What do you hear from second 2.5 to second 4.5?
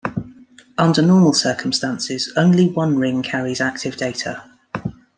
one ring carries active data.